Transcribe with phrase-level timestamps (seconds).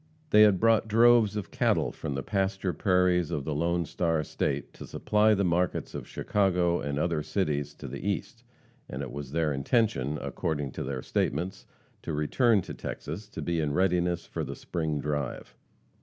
[0.31, 4.73] They had brought droves of cattle from the pasture prairies of the "Lone Star" state
[4.73, 8.43] to supply the markets of Chicago and other cities to the east,
[8.89, 11.67] and it was their intention, according to their statements,
[12.01, 15.55] to return to Texas to be in readiness for "the spring drive."